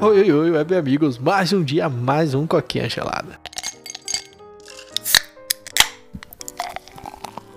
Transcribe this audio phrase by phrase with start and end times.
[0.00, 1.18] Oi, oi, oi, web amigos.
[1.18, 3.36] Mais um dia, mais um coquinha gelada.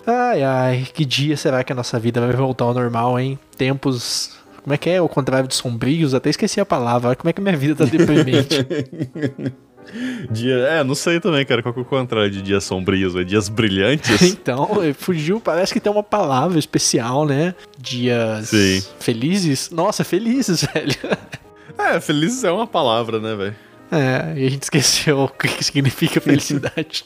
[0.08, 3.38] Ai, ai, que dia será que a nossa vida vai voltar ao normal, hein?
[3.56, 4.32] Tempos.
[4.64, 5.00] Como é que é?
[5.00, 6.16] O contrário de sombrios?
[6.16, 7.16] Até esqueci a palavra.
[7.16, 8.66] Como é que minha vida tá deprimente?
[10.32, 13.24] Dia, é, não sei também, cara, qual que é o contrário de dias sombrios, é
[13.24, 14.22] dias brilhantes?
[14.24, 17.54] então, fugiu, parece que tem uma palavra especial, né?
[17.78, 18.84] Dias Sim.
[19.00, 19.70] felizes.
[19.70, 20.96] Nossa, felizes, velho.
[21.78, 23.56] É, felizes é uma palavra, né, velho?
[23.92, 27.04] É, e a gente esqueceu o que significa felicidade.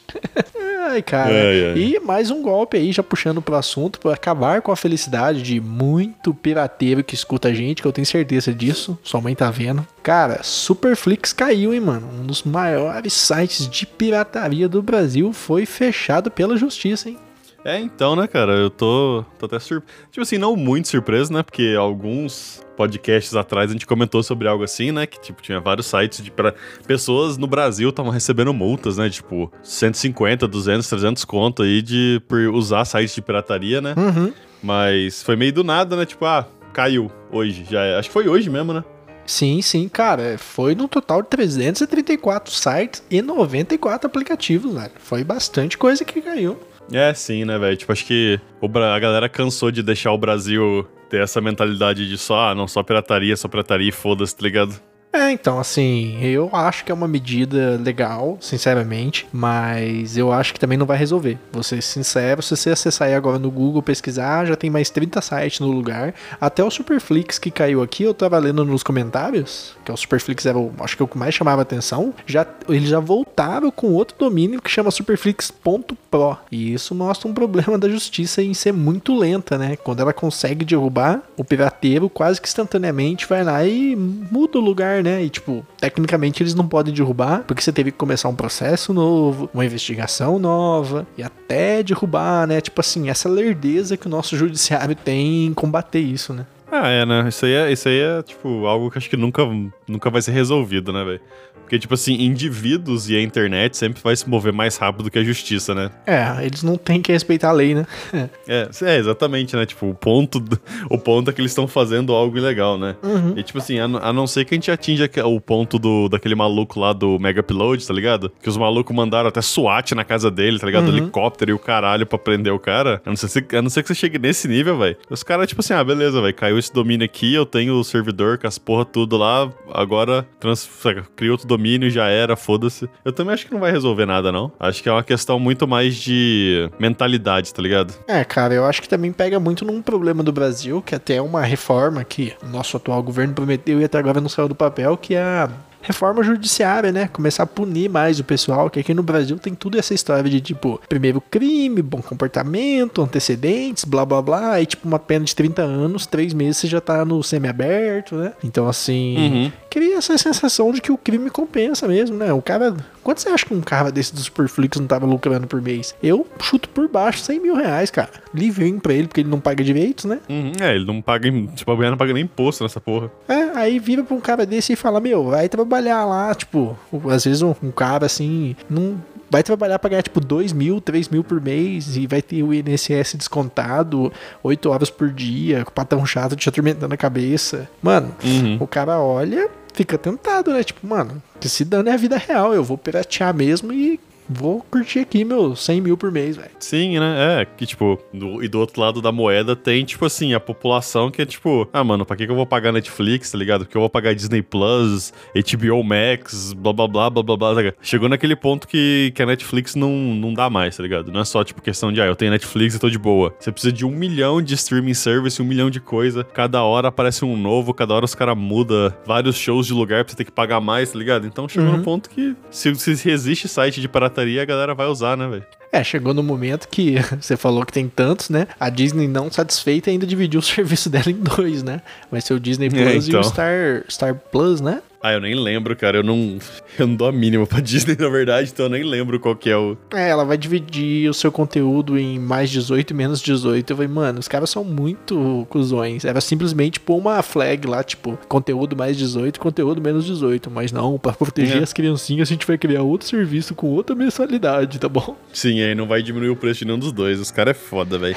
[0.87, 1.33] Ai, cara.
[1.33, 1.77] Ai, ai.
[1.77, 5.59] E mais um golpe aí, já puxando pro assunto, pra acabar com a felicidade de
[5.59, 8.97] muito pirateiro que escuta a gente, que eu tenho certeza disso.
[9.03, 9.85] Sua mãe tá vendo.
[10.03, 12.07] Cara, Superflix caiu, hein, mano?
[12.21, 17.17] Um dos maiores sites de pirataria do Brasil foi fechado pela justiça, hein?
[17.65, 19.91] É, então, né, cara, eu tô, tô até surpreso.
[20.11, 24.63] Tipo assim, não muito surpreso, né, porque alguns podcasts atrás a gente comentou sobre algo
[24.63, 26.53] assim, né, que, tipo, tinha vários sites de pra...
[26.85, 32.39] pessoas no Brasil estavam recebendo multas, né, tipo, 150, 200, 300 conto aí de, por
[32.49, 34.31] usar sites de pirataria, né, Uhum.
[34.61, 37.97] mas foi meio do nada, né, tipo, ah, caiu hoje, já é.
[37.97, 38.83] Acho que foi hoje mesmo, né?
[39.25, 40.37] Sim, sim, cara.
[40.37, 44.91] Foi no total de 334 sites e 94 aplicativos, velho.
[44.99, 46.59] Foi bastante coisa que caiu.
[46.91, 47.75] É, sim, né, velho?
[47.75, 52.49] Tipo, acho que a galera cansou de deixar o Brasil ter essa mentalidade de só,
[52.49, 54.79] ah, não, só pirataria, só pirataria e foda-se, tá ligado?
[55.15, 60.59] É, então, assim, eu acho que é uma medida legal, sinceramente, mas eu acho que
[60.59, 61.39] também não vai resolver.
[61.53, 65.21] Vou ser sincero, se você acessar aí agora no Google, pesquisar, já tem mais 30
[65.21, 66.13] sites no lugar.
[66.39, 70.45] Até o Superflix que caiu aqui, eu tava lendo nos comentários, que é o Superflix
[70.45, 73.93] era o, acho que é o que mais chamava atenção, já, eles já voltaram com
[73.93, 76.37] outro domínio que chama superflix.pro.
[76.51, 79.77] E isso mostra um problema da justiça em ser muito lenta, né?
[79.77, 85.04] Quando ela consegue derrubar, o pirateiro quase que instantaneamente vai lá e muda o lugar,
[85.05, 85.23] né?
[85.23, 89.47] E tipo, tecnicamente eles não podem derrubar, porque você teve que começar um processo novo,
[89.53, 92.59] uma investigação nova, e até derrubar, né?
[92.59, 96.45] Tipo assim, essa lerdeza que o nosso judiciário tem em combater isso, né?
[96.83, 97.25] Ah, é, né?
[97.29, 99.43] Isso aí é, isso aí é tipo, algo que acho que nunca,
[99.87, 101.21] nunca vai ser resolvido, né, velho?
[101.61, 105.23] Porque, tipo assim, indivíduos e a internet sempre vai se mover mais rápido que a
[105.23, 105.89] justiça, né?
[106.05, 107.85] É, eles não têm que respeitar a lei, né?
[108.47, 109.65] É, é, exatamente, né?
[109.65, 110.43] Tipo, o ponto,
[110.91, 112.95] o ponto é que eles estão fazendo algo ilegal, né?
[113.35, 116.07] E tipo assim, a, não- a não ser que a gente atinja o ponto do,
[116.07, 118.31] daquele maluco lá do Mega Upload, tá ligado?
[118.43, 120.89] Que os malucos mandaram até SWAT na casa dele, tá ligado?
[120.89, 123.01] Helicóptero e o caralho pra prender o cara.
[123.03, 124.97] A não ser, se- a não ser que você chegue nesse nível, velho.
[125.09, 128.37] Os caras, tipo assim, ah, beleza, velho, caiu esse domínio aqui, eu tenho o servidor
[128.37, 130.69] com as porra tudo lá, agora trans,
[131.15, 132.89] cria outro domínio, já era, foda-se.
[133.03, 134.51] Eu também acho que não vai resolver nada, não.
[134.59, 137.93] Acho que é uma questão muito mais de mentalidade, tá ligado?
[138.07, 141.21] É, cara, eu acho que também pega muito num problema do Brasil, que até é
[141.21, 144.97] uma reforma que o nosso atual governo prometeu e até agora não saiu do papel,
[144.97, 145.49] que é a
[145.85, 147.07] reforma judiciária, né?
[147.07, 150.41] Começar a punir mais o pessoal, que aqui no Brasil tem tudo essa história de,
[150.41, 155.61] tipo, primeiro crime, bom comportamento, antecedentes, blá blá blá, aí tipo uma pena de 30
[155.61, 158.33] anos, três meses você já tá no semi-aberto, né?
[158.43, 159.51] Então, assim, Uhum.
[159.75, 162.31] Cria essa sensação de que o crime compensa mesmo, né?
[162.31, 162.73] O cara.
[163.03, 165.93] Quanto você acha que um cara desse do Superflix não tava lucrando por mês?
[166.01, 168.09] Eu chuto por baixo 100 mil reais, cara.
[168.33, 170.19] Livrinho pra ele, porque ele não paga direitos, né?
[170.29, 173.11] Uhum, É, ele não paga, tipo, a mulher não paga nem imposto nessa porra.
[173.27, 176.75] É, aí vira pra um cara desse e fala: Meu, vai trabalhar lá, tipo,
[177.11, 178.95] às vezes um, um cara assim, não.
[179.29, 182.53] Vai trabalhar pra ganhar tipo 2 mil, 3 mil por mês e vai ter o
[182.53, 187.67] INSS descontado 8 horas por dia, com o patrão chato te atormentando a cabeça.
[187.81, 188.57] Mano, Uhum.
[188.59, 190.63] o cara olha, fica tentado, né?
[190.63, 193.99] Tipo, mano, que se dane é a vida real, eu vou piratear mesmo e
[194.29, 196.49] vou curtir aqui meus 100 mil por mês, velho.
[196.59, 197.41] Sim, né?
[197.41, 201.11] É, que tipo, do- e do outro lado da moeda tem, tipo assim, a população
[201.11, 203.65] que é tipo, ah, mano, pra que, que eu vou pagar Netflix, tá ligado?
[203.65, 207.55] Porque eu vou pagar Disney Plus, HBO Max, blá blá blá blá blá blá.
[207.71, 207.73] tá?
[207.81, 211.11] Chegou naquele ponto que, que a Netflix não, não dá mais, tá ligado?
[211.11, 213.33] Não é só, tipo, questão de, ah, eu tenho Netflix e tô de boa.
[213.39, 216.23] Você precisa de um milhão de streaming service, um milhão de coisa.
[216.23, 220.11] Cada hora aparece um novo, cada hora os caras mudam vários shows de lugar pra
[220.11, 221.27] você ter que pagar mais, tá ligado?
[221.27, 221.77] Então chegou Uhum.
[221.77, 225.45] no ponto que se, se existe site de pirataria, a galera vai usar, né, velho?
[225.71, 228.47] É, chegou no momento que você falou que tem tantos, né?
[228.57, 231.81] A Disney não satisfeita ainda dividiu o serviço dela em dois, né?
[232.09, 233.19] Vai ser o Disney Plus É, e então.
[233.19, 234.81] o Star, Star Plus, né?
[235.05, 235.97] Ah, eu nem lembro, cara.
[235.97, 236.37] Eu não,
[236.79, 239.49] eu não dou a mínima pra Disney, na verdade, então eu nem lembro qual que
[239.49, 239.77] é o.
[239.93, 243.69] É, ela vai dividir o seu conteúdo em mais 18 e menos 18.
[243.71, 246.05] Eu falei, mano, os caras são muito cuzões.
[246.05, 250.49] Era simplesmente pôr uma flag lá, tipo, conteúdo mais 18, conteúdo menos 18.
[250.49, 251.63] Mas não, pra proteger É.
[251.63, 255.15] as criancinhas, a gente vai criar outro serviço com outra mensalidade, tá bom?
[255.31, 257.19] Sim, aí não vai diminuir o preço de nenhum dos dois.
[257.19, 258.15] Os caras é foda, velho.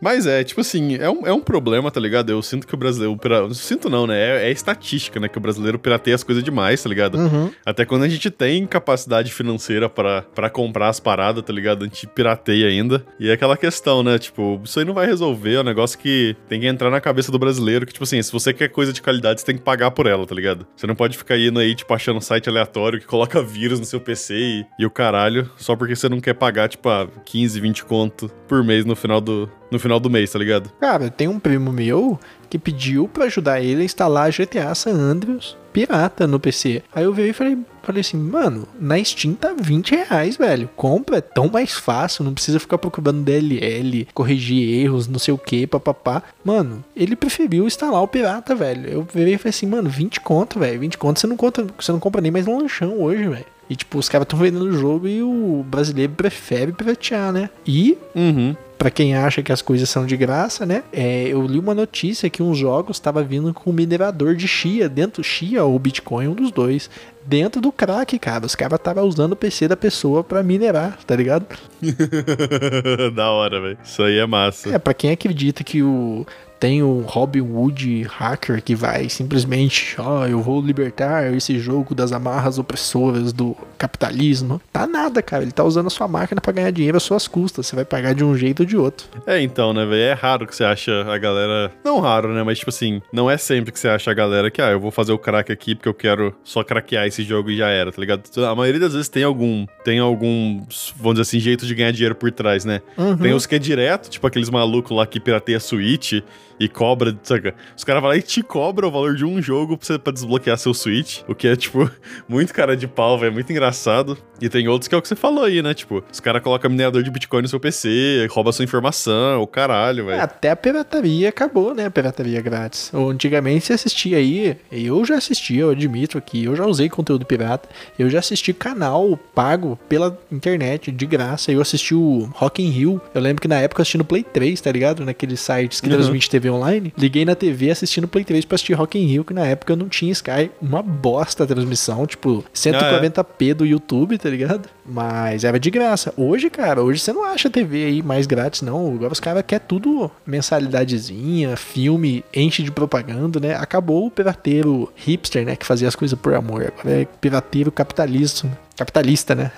[0.00, 2.30] Mas é, tipo assim, é um, é um problema, tá ligado?
[2.30, 3.16] Eu sinto que o brasileiro.
[3.54, 4.16] Sinto não, né?
[4.18, 5.28] É, é estatística, né?
[5.28, 7.16] Que o brasileiro brasileiro pirateia as coisas demais, tá ligado?
[7.16, 7.50] Uhum.
[7.64, 11.84] Até quando a gente tem capacidade financeira pra pra comprar as paradas, tá ligado?
[11.84, 13.04] A gente pirateia ainda.
[13.18, 14.18] E é aquela questão, né?
[14.18, 17.30] Tipo, isso aí não vai resolver, é um negócio que tem que entrar na cabeça
[17.30, 19.90] do brasileiro, que, tipo assim, se você quer coisa de qualidade, você tem que pagar
[19.90, 20.66] por ela, tá ligado?
[20.76, 23.86] Você não pode ficar indo aí, tipo, achando um site aleatório que coloca vírus no
[23.86, 27.60] seu PC e, e o caralho, só porque você não quer pagar, tipo, a 15,
[27.60, 30.70] 20 conto por mês no final do, no final do mês, tá ligado?
[30.80, 32.18] Cara, tem um primo meu
[32.48, 36.82] que pediu pra ajudar ele a instalar GTA San Andreas pirata no PC.
[36.94, 40.70] Aí eu veio e falei, falei assim, mano, na Steam tá 20 reais, velho.
[40.74, 45.38] Compra, é tão mais fácil, não precisa ficar procurando DLL, corrigir erros, não sei o
[45.38, 46.22] que, papapá.
[46.42, 48.88] Mano, ele preferiu instalar o pirata, velho.
[48.88, 50.80] Eu veio e falei assim, mano, 20 conto, velho.
[50.80, 53.55] 20 conto você não, conta, você não compra nem mais um lanchão hoje, velho.
[53.68, 57.50] E, tipo, os caras estão vendendo o jogo e o brasileiro prefere piratear, né?
[57.66, 58.54] E Uhum.
[58.78, 60.82] Pra quem acha que as coisas são de graça, né?
[60.92, 64.86] É, eu li uma notícia que uns jogos estava vindo com um minerador de Chia
[64.86, 66.90] dentro, Chia ou Bitcoin, um dos dois,
[67.24, 68.44] dentro do crack, cara.
[68.44, 71.46] Os caras estavam usando o PC da pessoa pra minerar, tá ligado?
[73.14, 73.78] da hora, velho.
[73.82, 74.74] Isso aí é massa.
[74.74, 76.26] É, pra quem acredita que o
[76.58, 82.12] tem o Robin Hood hacker que vai simplesmente, ó, eu vou libertar esse jogo das
[82.12, 84.60] amarras opressoras do capitalismo.
[84.72, 85.42] Tá nada, cara.
[85.42, 87.66] Ele tá usando a sua máquina pra ganhar dinheiro às suas custas.
[87.66, 89.06] Você vai pagar de um jeito ou de outro.
[89.26, 90.02] É, então, né, velho?
[90.02, 91.72] É raro que você acha a galera.
[91.84, 92.42] Não raro, né?
[92.42, 94.90] Mas, tipo assim, não é sempre que você acha a galera que, ah, eu vou
[94.90, 98.00] fazer o crack aqui porque eu quero só craquear esse jogo e já era, tá
[98.00, 98.22] ligado?
[98.44, 99.66] A maioria das vezes tem algum.
[99.84, 100.62] Tem algum,
[100.96, 102.80] vamos dizer assim, jeito de ganhar dinheiro por trás, né?
[102.96, 103.16] Uhum.
[103.16, 106.22] Tem os que é direto, tipo aqueles malucos lá que pirateia a Switch
[106.58, 107.54] e cobra, saca?
[107.76, 110.12] Os caras vão lá e te cobram o valor de um jogo pra, você, pra
[110.12, 111.90] desbloquear seu Switch, o que é, tipo,
[112.28, 114.16] muito cara de pau, velho, muito engraçado.
[114.40, 115.72] E tem outros que é o que você falou aí, né?
[115.72, 120.06] Tipo, os caras colocam minerador de Bitcoin no seu PC, rouba sua informação, o caralho,
[120.06, 120.20] velho.
[120.20, 121.86] Até a pirataria acabou, né?
[121.86, 122.92] A pirataria grátis.
[122.94, 127.68] Antigamente você assistia aí, eu já assisti, eu admito aqui, eu já usei conteúdo pirata,
[127.98, 131.50] eu já assisti canal pago pela internet, de graça.
[131.50, 134.22] Eu assisti o Rock in Rio, eu lembro que na época eu assisti no Play
[134.22, 135.04] 3, tá ligado?
[135.04, 135.94] Naqueles sites que Uhum.
[135.94, 136.92] transmite TV online.
[136.96, 139.76] Liguei na TV assistindo Play 3 pra assistir Rock in Rio, que na época eu
[139.76, 140.50] não tinha Sky.
[140.60, 144.68] Uma bosta a transmissão, tipo, 140p do YouTube, tá ligado?
[144.84, 146.12] Mas era de graça.
[146.16, 148.94] Hoje, cara, hoje você não acha TV aí mais grátis, não.
[148.94, 153.54] Agora os caras querem tudo mensalidadezinha, filme, enche de propaganda, né?
[153.54, 155.56] Acabou o pirateiro hipster, né?
[155.56, 156.72] Que fazia as coisas por amor.
[156.78, 158.48] Agora é pirateiro capitalista.
[158.76, 159.50] Capitalista, né?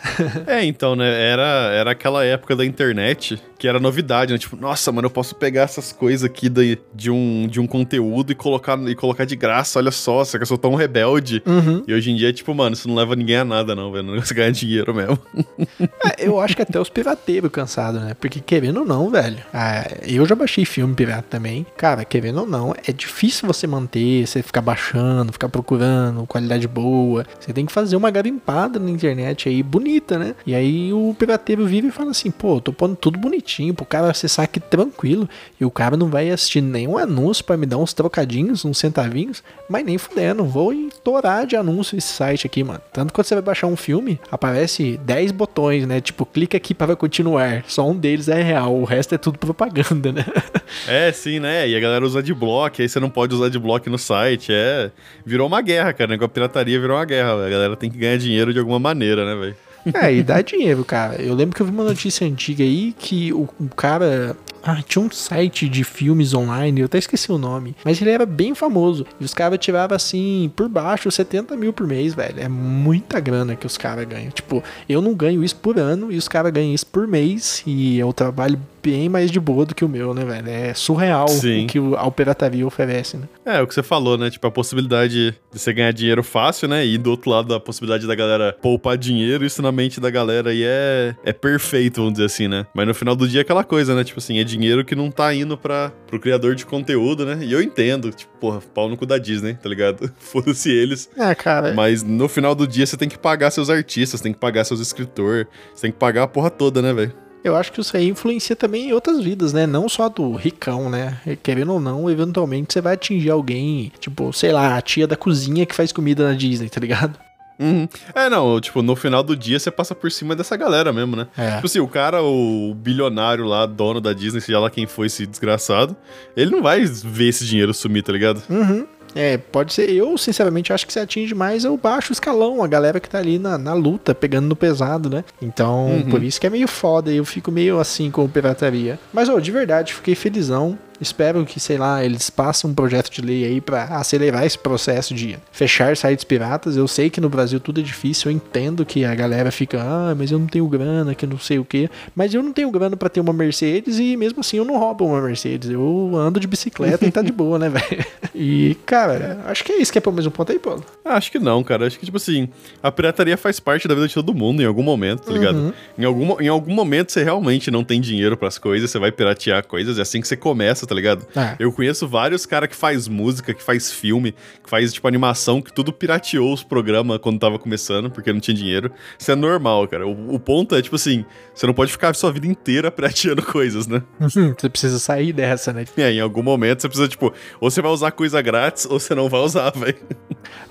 [0.46, 1.08] É, então, né?
[1.28, 4.38] Era, era aquela época da internet que era novidade, né?
[4.38, 6.62] Tipo, nossa, mano, eu posso pegar essas coisas aqui da,
[6.94, 10.42] de, um, de um conteúdo e colocar, e colocar de graça, olha só, só que
[10.42, 11.42] eu sou tão rebelde.
[11.44, 11.82] Uhum.
[11.86, 14.04] E hoje em dia, tipo, mano, isso não leva ninguém a nada, não, velho.
[14.04, 15.18] Não ganha dinheiro mesmo.
[16.04, 18.14] É, eu acho que até os pirateiros cansados, né?
[18.14, 19.38] Porque querendo ou não, velho.
[19.52, 21.66] ah, eu já baixei filme pirata também.
[21.76, 27.24] Cara, querendo ou não, é difícil você manter, você ficar baixando, ficar procurando, qualidade boa.
[27.40, 29.07] Você tem que fazer uma garimpada na internet
[29.48, 30.34] aí, bonita, né?
[30.46, 34.10] E aí o pirateiro vive e fala assim, pô, tô pondo tudo bonitinho pro cara
[34.10, 35.28] acessar aqui tranquilo.
[35.60, 39.42] E o cara não vai assistir nenhum anúncio pra me dar uns trocadinhos, uns centavinhos,
[39.68, 40.44] mas nem fudendo.
[40.44, 42.80] Vou estourar de anúncio esse site aqui, mano.
[42.92, 46.00] Tanto quando você vai baixar um filme, aparece 10 botões, né?
[46.00, 47.64] Tipo, clica aqui para continuar.
[47.66, 50.24] Só um deles é real, o resto é tudo propaganda, né?
[50.86, 51.66] É, sim, né?
[51.68, 54.52] E a galera usa adblock, aí você não pode usar adblock no site.
[54.52, 54.90] É.
[55.24, 56.10] Virou uma guerra, cara.
[56.10, 56.18] né?
[56.18, 57.46] Com a pirataria virou uma guerra.
[57.46, 59.56] A galera tem que ganhar dinheiro de alguma maneira, né, velho?
[59.94, 61.20] É, e dá dinheiro, cara.
[61.20, 64.36] Eu lembro que eu vi uma notícia antiga aí que o, o cara.
[64.62, 67.76] Ah, tinha um site de filmes online, eu até esqueci o nome.
[67.84, 69.06] Mas ele era bem famoso.
[69.18, 72.38] E os caras tiravam assim, por baixo, 70 mil por mês, velho.
[72.38, 74.30] É muita grana que os caras ganham.
[74.30, 77.62] Tipo, eu não ganho isso por ano e os caras ganham isso por mês.
[77.66, 80.48] E um trabalho bem mais de boa do que o meu, né, velho?
[80.48, 81.64] É surreal Sim.
[81.64, 83.28] o que a pirataria oferece, né?
[83.44, 84.30] É, o que você falou, né?
[84.30, 86.86] Tipo, a possibilidade de você ganhar dinheiro fácil, né?
[86.86, 90.50] E do outro lado, a possibilidade da galera poupar dinheiro, isso na mente da galera
[90.50, 92.66] aí é, é perfeito, vamos dizer assim, né?
[92.74, 94.02] Mas no final do dia é aquela coisa, né?
[94.04, 97.38] Tipo assim, é dinheiro que não tá indo pra, pro criador de conteúdo, né?
[97.42, 100.10] E eu entendo, tipo, porra, pau no cu da Disney, tá ligado?
[100.18, 101.10] Foda-se eles.
[101.18, 101.74] Ah, cara.
[101.74, 104.80] Mas no final do dia você tem que pagar seus artistas, tem que pagar seus
[104.80, 107.27] escritores, você tem que pagar a porra toda, né, velho?
[107.42, 109.66] Eu acho que isso aí influencia também em outras vidas, né?
[109.66, 111.18] Não só do ricão, né?
[111.42, 115.64] Querendo ou não, eventualmente você vai atingir alguém, tipo, sei lá, a tia da cozinha
[115.64, 117.18] que faz comida na Disney, tá ligado?
[117.58, 117.88] Uhum.
[118.14, 121.26] É, não, tipo, no final do dia você passa por cima dessa galera mesmo, né?
[121.36, 121.56] É.
[121.56, 125.26] Tipo assim, o cara, o bilionário lá, dono da Disney, seja lá quem foi esse
[125.26, 125.96] desgraçado,
[126.36, 128.42] ele não vai ver esse dinheiro sumir, tá ligado?
[128.48, 128.86] Uhum.
[129.14, 129.90] É, pode ser.
[129.90, 133.38] Eu, sinceramente, acho que você atinge mais o baixo escalão, a galera que tá ali
[133.38, 135.24] na, na luta, pegando no pesado, né?
[135.40, 136.10] Então, Uhum.
[136.10, 137.10] por isso que é meio foda.
[137.10, 138.98] Eu fico meio assim com pirataria.
[139.12, 140.78] Mas, ô, de verdade, fiquei felizão.
[141.00, 145.14] Espero que, sei lá, eles passem um projeto de lei aí para acelerar esse processo
[145.14, 146.76] de fechar sites piratas.
[146.76, 150.14] Eu sei que no Brasil tudo é difícil, eu entendo que a galera fica, ah,
[150.14, 151.88] mas eu não tenho grana, que não sei o que.
[152.14, 155.06] Mas eu não tenho grana para ter uma Mercedes e mesmo assim eu não roubo
[155.06, 155.70] uma Mercedes.
[155.70, 158.04] Eu ando de bicicleta e tá de boa, né, velho?
[158.34, 160.84] E, cara, acho que é isso que é pelo mesmo ponto aí, Paulo.
[161.04, 161.86] Acho que não, cara.
[161.86, 162.48] Acho que, tipo assim,
[162.82, 165.56] a pirataria faz parte da vida de todo mundo em algum momento, tá ligado?
[165.56, 165.72] Uhum.
[165.98, 169.10] Em, algum, em algum momento você realmente não tem dinheiro para as coisas, você vai
[169.12, 171.26] piratear coisas, é assim que você começa, tá ligado?
[171.36, 171.54] É.
[171.58, 175.72] Eu conheço vários caras que faz música, que faz filme, que faz, tipo, animação, que
[175.72, 178.90] tudo pirateou os programas quando tava começando, porque não tinha dinheiro.
[179.18, 180.06] Isso é normal, cara.
[180.06, 183.42] O, o ponto é, tipo assim, você não pode ficar a sua vida inteira pirateando
[183.42, 184.02] coisas, né?
[184.18, 185.84] você precisa sair dessa, né?
[185.96, 189.14] É, em algum momento você precisa, tipo, ou você vai usar coisa grátis, ou você
[189.14, 189.98] não vai usar, velho.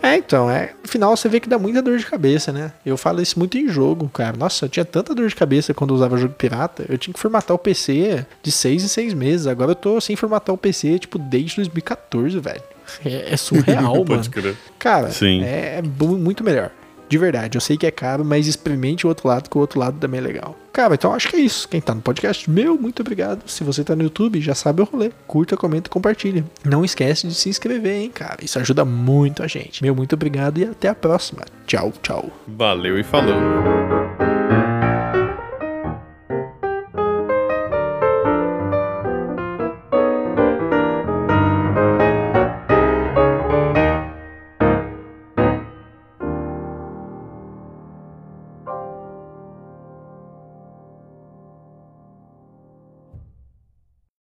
[0.02, 0.74] É, então, é.
[0.82, 2.72] No final você vê que dá muita dor de cabeça, né?
[2.86, 4.36] Eu falo isso muito em jogo, cara.
[4.38, 6.86] Nossa, eu tinha tanta dor de cabeça quando eu usava jogo pirata.
[6.88, 9.48] Eu tinha que formatar o PC de seis em seis meses.
[9.48, 12.62] Agora eu tô sem formatar o PC, tipo, desde 2014, velho.
[13.04, 14.30] É, é surreal, mano.
[14.30, 14.56] Crer.
[14.80, 15.44] Cara, Sim.
[15.44, 16.72] é muito melhor.
[17.10, 19.80] De verdade, eu sei que é caro, mas experimente o outro lado, que o outro
[19.80, 20.58] lado também é legal.
[20.74, 21.68] Cara, então acho que é isso.
[21.68, 23.50] Quem tá no podcast, meu, muito obrigado.
[23.50, 25.12] Se você tá no YouTube, já sabe o rolê.
[25.26, 26.44] Curta, comenta e compartilha.
[26.66, 28.44] Não esquece de se inscrever, hein, cara.
[28.44, 29.82] Isso ajuda muito a gente.
[29.82, 31.44] Meu, muito obrigado e até a próxima.
[31.66, 32.30] Tchau, tchau.
[32.46, 33.77] Valeu e falou.